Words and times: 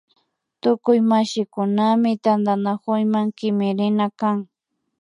Tukuy 0.61 0.99
mashikunami 1.09 2.11
tantanakuyma 2.23 3.19
kimirina 3.37 4.05
kan 4.19 4.37